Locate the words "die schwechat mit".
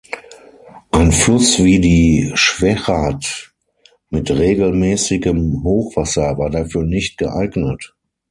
1.79-4.31